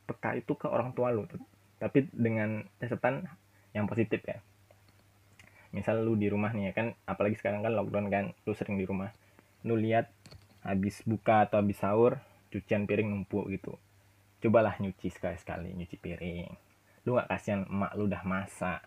peka 0.09 0.33
itu 0.33 0.57
ke 0.57 0.65
orang 0.65 0.97
tua 0.97 1.13
lu. 1.13 1.29
Tapi 1.77 2.09
dengan 2.09 2.65
catatan 2.81 3.29
yang 3.77 3.85
positif 3.85 4.25
ya. 4.25 4.41
Misal 5.69 6.01
lu 6.01 6.17
di 6.17 6.25
rumah 6.25 6.49
nih 6.49 6.73
ya 6.73 6.73
kan 6.73 6.97
apalagi 7.05 7.37
sekarang 7.37 7.61
kan 7.61 7.77
lockdown 7.77 8.09
kan 8.09 8.25
lu 8.49 8.57
sering 8.57 8.81
di 8.81 8.89
rumah. 8.89 9.13
Lu 9.61 9.77
lihat 9.77 10.09
habis 10.65 11.05
buka 11.05 11.45
atau 11.45 11.61
habis 11.61 11.77
sahur 11.77 12.17
cucian 12.49 12.89
piring 12.89 13.13
numpuk 13.13 13.45
gitu. 13.53 13.77
Cobalah 14.41 14.73
nyuci 14.81 15.13
sekali-sekali 15.13 15.77
nyuci 15.77 16.01
piring. 16.01 16.49
Lu 17.05 17.13
nggak 17.13 17.29
kasihan 17.29 17.61
emak 17.69 17.93
lu 17.93 18.09
udah 18.09 18.25
masak 18.25 18.81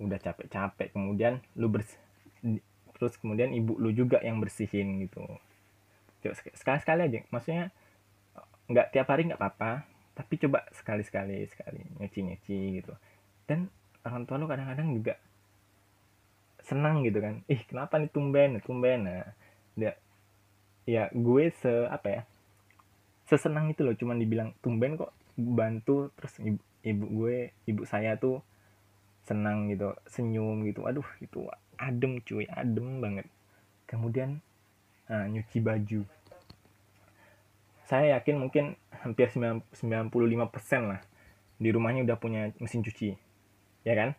udah 0.00 0.16
capek-capek 0.16 0.96
kemudian 0.96 1.44
lu 1.60 1.68
bers 1.68 1.92
terus 3.00 3.16
kemudian 3.16 3.56
ibu 3.56 3.80
lu 3.80 3.88
juga 3.96 4.20
yang 4.20 4.36
bersihin 4.44 5.00
gitu. 5.00 5.24
Sekali-sekali 6.52 7.08
aja. 7.08 7.20
Maksudnya 7.32 7.72
nggak 8.68 8.92
tiap 8.92 9.08
hari 9.08 9.26
nggak 9.26 9.40
apa-apa 9.40 9.82
tapi 10.14 10.36
coba 10.36 10.68
sekali-sekali 10.76 11.48
sekali 11.48 11.80
nyuci-nyuci 11.96 12.58
gitu. 12.78 12.92
Dan 13.48 13.72
orang 14.04 14.28
tua 14.28 14.36
lu 14.36 14.44
kadang-kadang 14.44 14.92
juga 14.92 15.16
senang 16.60 17.00
gitu 17.08 17.24
kan. 17.24 17.40
Ih 17.48 17.64
kenapa 17.64 17.96
nih 17.96 18.12
tumben 18.12 18.60
tumben? 18.60 19.08
Nah 19.08 19.24
dia 19.72 19.96
ya 20.84 21.08
gue 21.08 21.48
se 21.56 21.72
apa 21.88 22.08
ya 22.12 22.22
sesenang 23.32 23.72
itu 23.72 23.80
loh. 23.80 23.96
Cuman 23.96 24.20
dibilang 24.20 24.52
tumben 24.60 25.00
kok 25.00 25.16
bantu. 25.40 26.12
Terus 26.20 26.36
ibu, 26.44 26.60
ibu 26.84 27.04
gue 27.24 27.36
ibu 27.64 27.82
saya 27.88 28.20
tuh 28.20 28.44
senang 29.24 29.72
gitu 29.72 29.96
senyum 30.04 30.68
gitu. 30.68 30.84
Aduh 30.84 31.06
itu 31.24 31.48
adem 31.80 32.20
cuy 32.20 32.44
adem 32.52 33.00
banget. 33.00 33.26
Kemudian 33.88 34.44
uh, 35.08 35.24
nyuci 35.24 35.64
baju. 35.64 36.04
Saya 37.88 38.20
yakin 38.20 38.36
mungkin 38.38 38.76
hampir 39.00 39.32
95% 39.32 39.72
lah 40.84 41.00
di 41.56 41.68
rumahnya 41.72 42.04
udah 42.04 42.18
punya 42.20 42.52
mesin 42.60 42.84
cuci 42.84 43.30
ya 43.84 43.94
kan? 43.96 44.10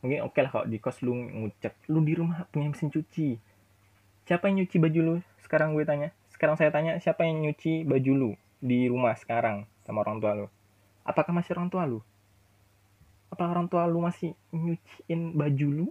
Mungkin 0.00 0.24
oke 0.24 0.32
okay 0.32 0.40
lah 0.44 0.50
kalau 0.52 0.66
di 0.68 0.78
kos 0.80 1.04
lu 1.04 1.12
ngucap 1.12 1.76
lu 1.88 2.00
di 2.04 2.16
rumah 2.16 2.48
punya 2.48 2.72
mesin 2.72 2.88
cuci. 2.88 3.36
Siapa 4.24 4.48
yang 4.48 4.64
nyuci 4.64 4.76
baju 4.78 5.00
lu? 5.02 5.14
Sekarang 5.42 5.74
gue 5.74 5.84
tanya. 5.84 6.14
Sekarang 6.30 6.56
saya 6.56 6.72
tanya 6.72 6.96
siapa 7.02 7.26
yang 7.26 7.44
nyuci 7.44 7.84
baju 7.84 8.12
lu 8.16 8.30
di 8.60 8.88
rumah 8.88 9.16
sekarang 9.16 9.68
sama 9.84 10.04
orang 10.04 10.20
tua 10.20 10.32
lu? 10.36 10.46
Apakah 11.04 11.32
masih 11.34 11.56
orang 11.56 11.68
tua 11.68 11.84
lu? 11.84 12.00
Apa 13.28 13.48
orang 13.48 13.68
tua 13.68 13.84
lu 13.88 14.00
masih 14.04 14.32
nyuciin 14.52 15.36
baju 15.36 15.68
lu 15.68 15.86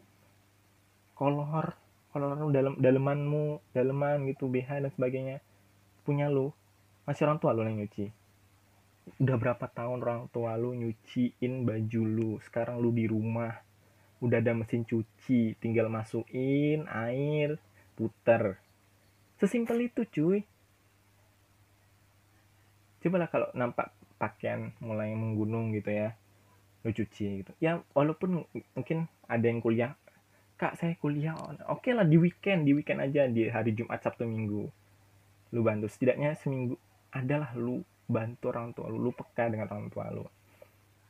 kolor 1.20 1.76
kolor 2.16 2.40
dalam 2.56 2.80
dalemanmu 2.80 3.76
daleman 3.76 4.24
gitu 4.32 4.48
BH 4.48 4.88
dan 4.88 4.92
sebagainya. 4.96 5.44
Punya 6.08 6.32
lu 6.32 6.56
masih 7.04 7.28
orang 7.28 7.44
tua 7.44 7.52
lu 7.52 7.68
yang 7.68 7.76
nyuci. 7.76 8.08
Udah 9.20 9.36
berapa 9.36 9.66
tahun 9.68 10.00
orang 10.00 10.32
tua 10.32 10.56
lu 10.56 10.72
nyuciin 10.80 11.68
baju 11.68 12.02
lu? 12.08 12.32
Sekarang 12.40 12.80
lu 12.80 12.96
di 12.96 13.04
rumah. 13.04 13.52
Udah 14.24 14.40
ada 14.40 14.56
mesin 14.56 14.88
cuci 14.88 15.60
tinggal 15.60 15.92
masukin 15.92 16.88
air 16.88 17.60
puter. 18.00 18.56
Sesimpel 19.44 19.92
itu 19.92 20.08
cuy. 20.08 20.48
Coba 23.04 23.16
lah 23.20 23.30
kalau 23.32 23.52
nampak 23.56 23.92
pakaian 24.20 24.72
mulai 24.80 25.12
menggunung 25.16 25.76
gitu 25.76 25.92
ya 25.92 26.16
lu 26.88 26.96
cuci 26.96 27.44
gitu. 27.44 27.52
Ya 27.60 27.84
walaupun 27.92 28.48
mungkin 28.72 29.12
ada 29.28 29.44
yang 29.44 29.60
kuliah 29.60 30.00
kak 30.60 30.76
saya 30.76 30.94
kuliah. 31.00 31.40
Oke 31.72 31.90
okay 31.90 31.92
lah 31.96 32.04
di 32.04 32.20
weekend. 32.20 32.68
Di 32.68 32.76
weekend 32.76 33.00
aja 33.00 33.32
di 33.32 33.48
hari 33.48 33.72
Jumat 33.72 34.04
Sabtu 34.04 34.28
Minggu. 34.28 34.68
Lu 35.56 35.60
bantu. 35.64 35.88
Setidaknya 35.88 36.36
seminggu 36.36 36.76
adalah 37.16 37.56
lu 37.56 37.80
bantu 38.12 38.52
orang 38.52 38.76
tua 38.76 38.92
lu. 38.92 39.00
Lu 39.00 39.16
peka 39.16 39.48
dengan 39.48 39.72
orang 39.72 39.88
tua 39.88 40.12
lu. 40.12 40.28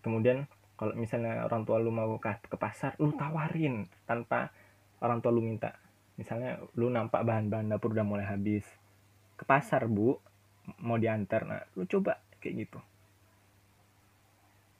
Kemudian 0.05 0.45
kalau 0.77 0.93
misalnya 0.93 1.43
orang 1.49 1.65
tua 1.65 1.81
lu 1.81 1.89
mau 1.89 2.15
ke, 2.21 2.29
ke 2.45 2.55
pasar 2.55 2.95
lu 3.01 3.11
tawarin 3.17 3.89
tanpa 4.05 4.53
orang 5.01 5.19
tua 5.19 5.33
lu 5.33 5.41
minta. 5.41 5.73
Misalnya 6.15 6.61
lu 6.77 6.93
nampak 6.93 7.25
bahan-bahan 7.25 7.73
dapur 7.73 7.97
udah 7.97 8.05
mulai 8.05 8.29
habis. 8.29 8.63
Ke 9.33 9.49
pasar 9.49 9.89
bu 9.89 10.13
mau 10.85 11.01
diantar. 11.01 11.49
Nah 11.49 11.65
lu 11.73 11.89
coba 11.89 12.21
kayak 12.37 12.69
gitu. 12.69 12.79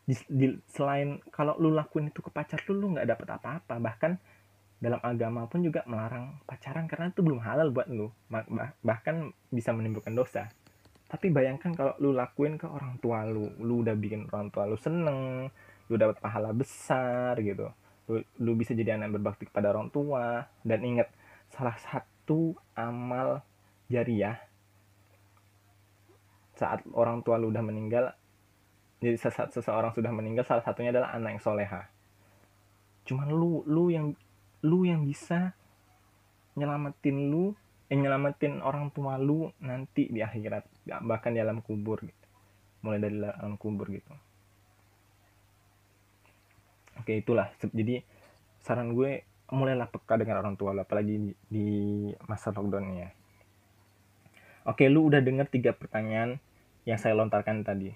Di, 0.06 0.16
di, 0.30 0.46
selain 0.70 1.18
kalau 1.34 1.58
lu 1.58 1.74
lakuin 1.74 2.14
itu 2.14 2.22
ke 2.22 2.30
pacar 2.30 2.62
lu 2.70 2.78
lu 2.78 2.88
nggak 2.94 3.10
dapet 3.10 3.28
apa-apa. 3.34 3.76
Bahkan 3.82 4.14
dalam 4.80 5.00
agama 5.04 5.44
pun 5.52 5.60
juga 5.60 5.84
melarang 5.84 6.40
pacaran 6.48 6.88
karena 6.88 7.12
itu 7.12 7.20
belum 7.20 7.44
halal 7.44 7.70
buat 7.76 7.92
lu. 7.92 8.08
Bahkan 8.84 9.16
bisa 9.52 9.76
menimbulkan 9.76 10.16
dosa. 10.16 10.48
Tapi 11.10 11.34
bayangkan 11.34 11.76
kalau 11.76 11.94
lu 12.00 12.16
lakuin 12.16 12.56
ke 12.56 12.70
orang 12.70 12.96
tua 13.04 13.26
lu 13.26 13.50
lu 13.60 13.82
udah 13.82 13.98
bikin 13.98 14.30
orang 14.30 14.54
tua 14.54 14.70
lu 14.70 14.78
seneng 14.78 15.50
lu 15.90 15.96
dapat 15.98 16.22
pahala 16.22 16.56
besar 16.56 17.36
gitu. 17.44 17.68
Lu, 18.08 18.24
lu 18.40 18.52
bisa 18.56 18.72
jadi 18.72 18.96
anak 18.96 19.20
berbakti 19.20 19.50
kepada 19.50 19.76
orang 19.76 19.92
tua. 19.92 20.48
Dan 20.64 20.80
ingat 20.86 21.12
salah 21.52 21.76
satu 21.82 22.56
amal 22.78 23.44
jariah 23.90 24.38
saat 26.56 26.84
orang 26.92 27.24
tua 27.24 27.40
lu 27.40 27.50
udah 27.50 27.64
meninggal 27.64 28.12
jadi 29.00 29.16
saat 29.16 29.56
seseorang 29.56 29.96
sudah 29.96 30.12
meninggal 30.12 30.44
salah 30.44 30.60
satunya 30.60 30.92
adalah 30.92 31.16
anak 31.16 31.40
yang 31.40 31.44
soleha. 31.44 31.88
Cuman 33.08 33.32
lu 33.32 33.64
lu 33.64 33.88
yang 33.88 34.12
lu 34.66 34.84
yang 34.84 35.08
bisa 35.08 35.56
nyelamatin 36.60 37.32
lu 37.32 37.56
yang 37.90 38.06
nyelamatin 38.06 38.62
orang 38.62 38.94
tua 38.94 39.18
lu 39.18 39.50
nanti 39.64 40.12
di 40.14 40.22
akhirat 40.22 40.68
bahkan 41.02 41.34
di 41.34 41.42
alam 41.42 41.64
kubur 41.66 42.04
gitu. 42.06 42.28
Mulai 42.86 43.00
dari 43.02 43.18
alam 43.26 43.58
kubur 43.58 43.90
gitu. 43.90 44.14
Oke 47.02 47.18
itulah. 47.18 47.50
Jadi 47.60 48.04
saran 48.62 48.94
gue 48.94 49.26
mulailah 49.50 49.90
peka 49.90 50.22
dengan 50.22 50.46
orang 50.46 50.54
tua 50.54 50.78
lu 50.78 50.86
apalagi 50.86 51.18
di, 51.18 51.32
di 51.50 51.68
masa 52.30 52.54
lockdown 52.54 52.86
ya. 52.94 53.10
Oke 54.70 54.86
lu 54.86 55.10
udah 55.10 55.24
dengar 55.24 55.50
tiga 55.50 55.74
pertanyaan 55.74 56.38
yang 56.86 57.02
saya 57.02 57.18
lontarkan 57.18 57.66
tadi. 57.66 57.90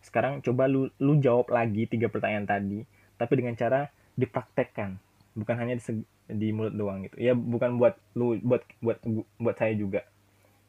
Sekarang 0.00 0.40
coba 0.40 0.70
lu 0.70 0.88
lu 1.02 1.20
jawab 1.20 1.52
lagi 1.52 1.84
tiga 1.84 2.08
pertanyaan 2.08 2.48
tadi 2.48 2.80
tapi 3.20 3.32
dengan 3.36 3.52
cara 3.58 3.92
dipraktekkan 4.16 4.96
bukan 5.36 5.54
hanya 5.60 5.76
di, 5.76 6.02
di 6.32 6.48
mulut 6.50 6.72
doang 6.72 7.04
gitu. 7.04 7.16
Ya 7.20 7.36
bukan 7.36 7.76
buat 7.76 8.00
lu 8.16 8.40
buat 8.40 8.64
buat 8.80 8.98
buat 9.36 9.56
saya 9.60 9.76
juga. 9.76 10.08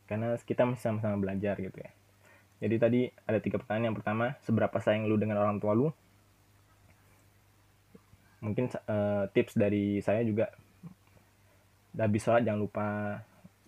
Karena 0.05 0.35
kita 0.35 0.67
masih 0.67 0.83
sama-sama 0.83 1.15
belajar 1.23 1.55
gitu 1.57 1.79
ya. 1.79 1.91
Jadi 2.59 2.75
tadi 2.77 3.01
ada 3.23 3.39
tiga 3.39 3.57
pertanyaan. 3.57 3.95
Yang 3.95 3.97
pertama 4.03 4.25
seberapa 4.43 4.77
sayang 4.83 5.07
lu 5.07 5.15
dengan 5.15 5.39
orang 5.39 5.57
tua 5.63 5.73
lu? 5.73 5.89
Mungkin 8.43 8.69
uh, 8.85 9.25
tips 9.31 9.57
dari 9.57 10.03
saya 10.03 10.21
juga 10.21 10.51
habis 11.97 12.21
sholat 12.21 12.45
jangan 12.45 12.61
lupa 12.61 12.87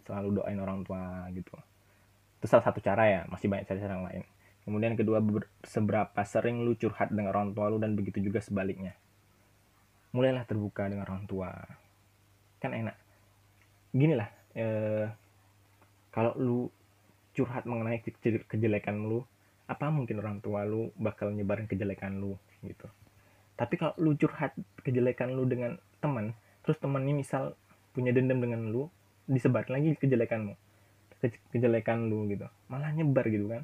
selalu 0.06 0.44
doain 0.44 0.60
orang 0.62 0.86
tua 0.86 1.26
gitu. 1.34 1.56
Itu 2.38 2.46
salah 2.46 2.68
satu 2.68 2.84
cara 2.84 3.04
ya 3.08 3.22
masih 3.32 3.50
banyak 3.50 3.66
cara-cara 3.66 3.94
yang 3.98 4.06
lain. 4.06 4.24
Kemudian 4.68 4.94
kedua 4.94 5.18
seberapa 5.66 6.22
sering 6.28 6.62
lu 6.62 6.78
curhat 6.78 7.10
dengan 7.10 7.34
orang 7.34 7.58
tua 7.58 7.74
lu 7.74 7.82
dan 7.82 7.98
begitu 7.98 8.22
juga 8.22 8.38
sebaliknya 8.38 8.94
mulailah 10.12 10.46
terbuka 10.46 10.90
dengan 10.90 11.06
orang 11.06 11.26
tua. 11.30 11.52
Kan 12.60 12.74
enak. 12.74 12.96
Gini 13.94 14.14
lah 14.14 14.30
eh, 14.58 15.06
kalau 16.10 16.34
lu 16.38 16.60
curhat 17.38 17.64
mengenai 17.70 18.02
kejelekan 18.50 19.06
lu 19.06 19.22
apa 19.70 19.86
mungkin 19.94 20.18
orang 20.18 20.42
tua 20.42 20.66
lu 20.66 20.90
bakal 20.98 21.30
nyebarin 21.30 21.70
kejelekan 21.70 22.18
lu 22.18 22.36
gitu. 22.66 22.90
Tapi 23.54 23.78
kalau 23.78 23.94
lu 24.02 24.18
curhat 24.18 24.58
kejelekan 24.82 25.32
lu 25.38 25.46
dengan 25.46 25.78
teman 26.02 26.34
terus 26.66 26.78
teman 26.82 27.06
ini 27.06 27.22
misal 27.22 27.54
punya 27.94 28.10
dendam 28.10 28.42
dengan 28.42 28.68
lu 28.70 28.90
disebar 29.30 29.70
lagi 29.70 29.94
kejelekanmu 29.94 30.58
ke, 31.22 31.38
kejelekan 31.54 32.10
lu 32.10 32.26
gitu. 32.28 32.50
Malah 32.68 32.92
nyebar 32.98 33.30
gitu 33.30 33.46
kan. 33.46 33.64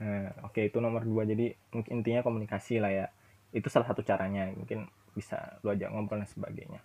Nah 0.00 0.32
oke 0.48 0.56
okay, 0.56 0.72
itu 0.72 0.80
nomor 0.80 1.04
dua. 1.04 1.28
Jadi 1.28 1.52
intinya 1.92 2.24
komunikasi 2.24 2.80
lah 2.80 2.90
ya 2.90 3.06
itu 3.50 3.66
salah 3.66 3.86
satu 3.90 4.06
caranya 4.06 4.50
mungkin 4.54 4.86
bisa 5.14 5.58
lu 5.66 5.74
ajak 5.74 5.90
ngobrol 5.90 6.22
dan 6.22 6.30
sebagainya. 6.30 6.80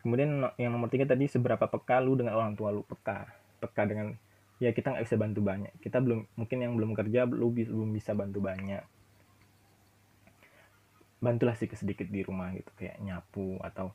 Kemudian 0.00 0.48
yang 0.56 0.72
nomor 0.72 0.88
tiga 0.88 1.04
tadi 1.04 1.28
seberapa 1.28 1.68
peka 1.68 2.00
lu 2.00 2.16
dengan 2.16 2.38
orang 2.38 2.56
tua 2.56 2.72
lu? 2.72 2.86
Peka. 2.86 3.28
Peka 3.60 3.82
dengan 3.84 4.14
ya 4.62 4.72
kita 4.72 4.96
nggak 4.96 5.04
bisa 5.04 5.16
bantu 5.20 5.40
banyak. 5.44 5.74
Kita 5.82 6.00
belum 6.00 6.24
mungkin 6.38 6.58
yang 6.64 6.72
belum 6.78 6.96
kerja 6.96 7.28
lu 7.28 7.52
belum 7.52 7.92
bisa 7.92 8.16
bantu 8.16 8.40
banyak. 8.40 8.82
Bantulah 11.18 11.58
sedikit 11.58 11.82
sedikit 11.82 12.06
di 12.08 12.22
rumah 12.22 12.54
gitu 12.54 12.70
kayak 12.78 13.02
nyapu 13.02 13.58
atau 13.60 13.90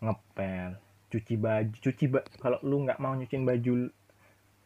ngepel 0.00 0.80
cuci 1.14 1.34
baju 1.38 1.76
cuci 1.78 2.04
ba 2.10 2.20
kalau 2.42 2.58
lu 2.66 2.82
nggak 2.82 2.98
mau 2.98 3.14
nyuciin 3.14 3.46
baju 3.46 3.92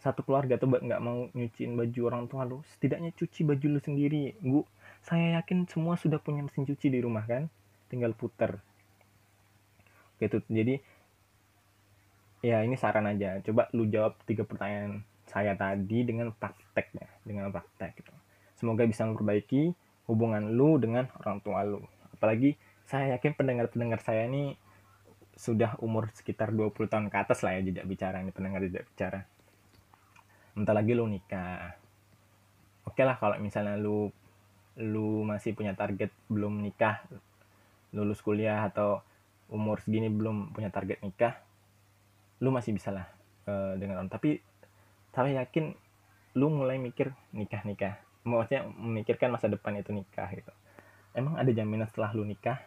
satu 0.00 0.24
keluarga 0.24 0.56
tuh 0.56 0.70
nggak 0.70 1.02
mau 1.02 1.28
nyuciin 1.36 1.76
baju 1.76 2.00
orang 2.08 2.24
tua 2.30 2.48
lu 2.48 2.64
setidaknya 2.72 3.12
cuci 3.12 3.44
baju 3.44 3.66
lu 3.76 3.80
sendiri 3.82 4.32
gua 4.40 4.64
saya 5.04 5.40
yakin 5.40 5.68
semua 5.70 5.94
sudah 5.98 6.18
punya 6.20 6.44
mesin 6.44 6.66
cuci 6.66 6.90
di 6.90 7.00
rumah 7.02 7.24
kan? 7.24 7.46
Tinggal 7.88 8.12
puter. 8.12 8.60
Gitu 10.18 10.42
jadi 10.50 10.82
ya 12.42 12.62
ini 12.62 12.74
saran 12.74 13.06
aja. 13.06 13.38
Coba 13.42 13.70
lu 13.74 13.86
jawab 13.86 14.18
tiga 14.26 14.42
pertanyaan 14.46 15.02
saya 15.28 15.52
tadi 15.54 16.08
dengan 16.08 16.32
prakteknya 16.32 17.06
dengan 17.22 17.52
praktek 17.52 18.00
gitu. 18.00 18.12
Semoga 18.58 18.88
bisa 18.88 19.04
memperbaiki 19.06 19.76
hubungan 20.08 20.56
lu 20.56 20.80
dengan 20.80 21.06
orang 21.20 21.38
tua 21.44 21.62
lu. 21.62 21.84
Apalagi 22.16 22.56
saya 22.88 23.14
yakin 23.14 23.36
pendengar-pendengar 23.36 24.00
saya 24.00 24.24
ini 24.26 24.56
sudah 25.38 25.78
umur 25.78 26.10
sekitar 26.16 26.50
20 26.50 26.90
tahun 26.90 27.06
ke 27.12 27.16
atas 27.20 27.46
lah 27.46 27.54
ya 27.54 27.62
tidak 27.62 27.86
bicara 27.86 28.18
ini 28.18 28.34
pendengar 28.34 28.64
tidak 28.64 28.90
bicara. 28.90 29.20
Entah 30.58 30.74
lagi 30.74 30.92
lu 30.96 31.06
nikah. 31.06 31.78
Oke 32.82 33.06
lah 33.06 33.14
kalau 33.20 33.38
misalnya 33.38 33.78
lu 33.78 34.10
lu 34.78 35.26
masih 35.26 35.58
punya 35.58 35.74
target 35.74 36.14
belum 36.30 36.62
nikah 36.62 37.02
lulus 37.90 38.22
kuliah 38.22 38.62
atau 38.68 39.02
umur 39.50 39.80
segini 39.80 40.12
belum 40.12 40.54
punya 40.54 40.70
target 40.70 41.00
nikah 41.02 41.34
lu 42.38 42.54
masih 42.54 42.70
bisa 42.70 42.94
lah 42.94 43.06
uh, 43.50 43.74
dengan 43.74 43.98
orang. 43.98 44.12
Tapi 44.12 44.38
saya 45.10 45.42
yakin 45.42 45.74
lu 46.38 46.46
mulai 46.54 46.78
mikir 46.78 47.10
nikah 47.34 47.66
nikah 47.66 47.98
maksudnya 48.22 48.68
memikirkan 48.68 49.32
masa 49.32 49.48
depan 49.48 49.74
itu 49.80 49.90
nikah 49.90 50.28
gitu. 50.30 50.52
Emang 51.16 51.40
ada 51.40 51.48
jaminan 51.50 51.88
setelah 51.88 52.12
lu 52.14 52.22
nikah 52.22 52.60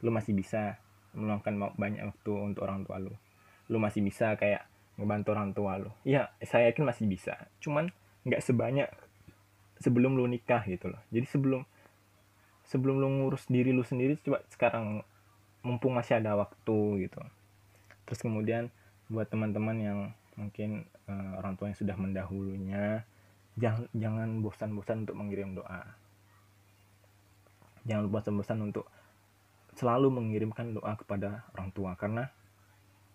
lu 0.00 0.08
masih 0.08 0.32
bisa 0.32 0.80
meluangkan 1.12 1.76
banyak 1.76 2.02
waktu 2.06 2.32
untuk 2.32 2.64
orang 2.64 2.82
tua 2.88 2.96
lu? 2.98 3.12
Lu 3.68 3.76
masih 3.76 4.00
bisa 4.00 4.34
kayak 4.34 4.64
ngebantu 4.96 5.28
orang 5.36 5.50
tua 5.52 5.72
lu? 5.76 5.90
Iya 6.02 6.32
saya 6.42 6.72
yakin 6.72 6.88
masih 6.88 7.04
bisa. 7.06 7.36
Cuman 7.60 7.92
nggak 8.24 8.42
sebanyak 8.42 8.88
sebelum 9.80 10.14
lu 10.14 10.28
nikah 10.28 10.62
gitu 10.68 10.92
loh. 10.92 11.00
Jadi 11.08 11.26
sebelum 11.26 11.62
sebelum 12.68 13.02
lu 13.02 13.08
ngurus 13.08 13.48
diri 13.50 13.74
lu 13.74 13.82
sendiri 13.82 14.14
coba 14.22 14.44
sekarang 14.52 15.02
mumpung 15.64 15.96
masih 15.96 16.20
ada 16.20 16.36
waktu 16.36 17.08
gitu. 17.08 17.20
Terus 18.06 18.20
kemudian 18.20 18.68
buat 19.10 19.26
teman-teman 19.26 19.76
yang 19.80 19.98
mungkin 20.38 20.86
uh, 21.10 21.40
orang 21.42 21.58
tua 21.58 21.68
yang 21.72 21.78
sudah 21.80 21.96
mendahulunya 21.98 23.02
jangan 23.58 23.84
jangan 23.92 24.28
bosan-bosan 24.44 25.08
untuk 25.08 25.16
mengirim 25.18 25.58
doa. 25.58 25.82
Jangan 27.88 28.12
bosan-bosan 28.12 28.60
untuk 28.60 28.86
selalu 29.74 30.12
mengirimkan 30.12 30.76
doa 30.76 30.92
kepada 30.94 31.48
orang 31.56 31.72
tua 31.72 31.96
karena 31.96 32.28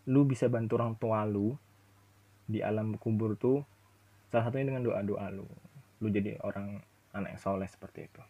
lu 0.09 0.25
bisa 0.25 0.49
bantu 0.49 0.81
orang 0.81 0.93
tua 0.97 1.25
lu 1.25 1.53
di 2.45 2.61
alam 2.61 2.97
kubur 2.97 3.33
tuh 3.37 3.65
salah 4.29 4.49
satunya 4.49 4.69
dengan 4.69 4.85
doa-doa 4.85 5.33
lu 5.33 5.49
lu 6.03 6.11
jadi 6.11 6.39
orang 6.43 6.83
anak 7.15 7.39
yang 7.39 7.41
soleh 7.41 7.69
seperti 7.71 8.07
itu. 8.11 8.21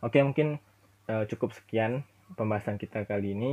Oke 0.00 0.18
mungkin 0.24 0.56
uh, 1.06 1.24
cukup 1.28 1.52
sekian 1.52 2.02
pembahasan 2.34 2.80
kita 2.80 3.04
kali 3.06 3.36
ini. 3.36 3.52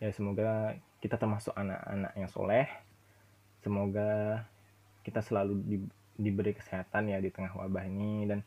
Ya 0.00 0.14
semoga 0.14 0.78
kita 1.04 1.20
termasuk 1.20 1.52
anak-anak 1.52 2.12
yang 2.16 2.30
soleh. 2.30 2.68
Semoga 3.60 4.44
kita 5.04 5.20
selalu 5.20 5.60
di, 5.64 5.76
diberi 6.16 6.56
kesehatan 6.56 7.12
ya 7.12 7.20
di 7.20 7.28
tengah 7.28 7.52
wabah 7.52 7.84
ini. 7.84 8.24
Dan 8.24 8.40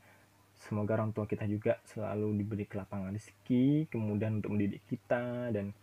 semoga 0.58 0.98
orang 0.98 1.14
tua 1.14 1.30
kita 1.30 1.46
juga 1.46 1.78
selalu 1.86 2.42
diberi 2.42 2.66
kelapangan 2.66 3.14
rezeki 3.14 3.92
kemudian 3.94 4.42
untuk 4.42 4.58
mendidik 4.58 4.82
kita. 4.90 5.54
Dan 5.54 5.76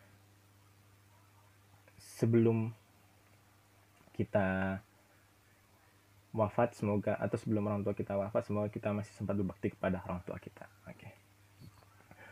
sebelum 2.00 2.74
kita 4.16 4.80
wafat 6.30 6.78
semoga 6.78 7.18
atau 7.18 7.34
sebelum 7.34 7.66
orang 7.66 7.82
tua 7.82 7.94
kita 7.94 8.14
wafat 8.14 8.46
semoga 8.46 8.70
kita 8.70 8.94
masih 8.94 9.10
sempat 9.14 9.34
berbakti 9.34 9.74
kepada 9.74 10.02
orang 10.06 10.22
tua 10.22 10.38
kita 10.38 10.66
oke 10.86 10.94
okay. 10.94 11.12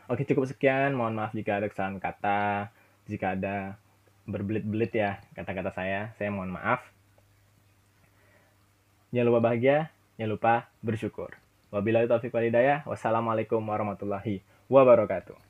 oke 0.06 0.22
cukup 0.22 0.44
sekian 0.46 0.94
mohon 0.94 1.18
maaf 1.18 1.34
jika 1.34 1.58
ada 1.58 1.66
kesalahan 1.66 1.98
kata 1.98 2.70
jika 3.08 3.34
ada 3.34 3.80
berbelit-belit 4.28 4.92
ya 4.92 5.18
kata-kata 5.32 5.72
saya. 5.72 6.12
Saya 6.20 6.28
mohon 6.28 6.52
maaf. 6.52 6.84
Jangan 9.08 9.26
lupa 9.32 9.40
bahagia, 9.48 9.88
jangan 10.20 10.30
lupa 10.36 10.54
bersyukur. 10.84 11.32
Wabillahi 11.72 12.04
taufiq 12.04 12.28
walhidayah. 12.28 12.84
Wassalamualaikum 12.84 13.64
warahmatullahi 13.64 14.44
wabarakatuh. 14.68 15.47